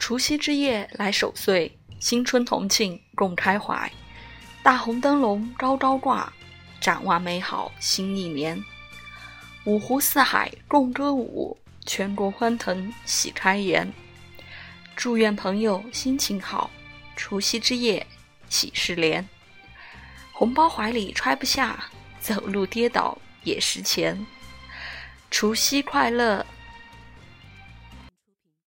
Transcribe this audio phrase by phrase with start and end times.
[0.00, 3.88] 除夕之夜来守岁新春同庆共开怀。
[4.62, 6.32] 大红灯笼高高挂
[6.80, 8.60] 展望美好新一年。
[9.64, 13.92] 五湖四海共歌舞全国欢腾喜开颜。
[14.96, 16.70] 祝愿朋友心情好
[17.14, 18.04] 除夕之夜
[18.48, 19.28] 喜事连。
[20.32, 21.78] 红包怀里揣不下
[22.18, 24.26] 走路跌倒也是钱。
[25.30, 26.44] 除夕快乐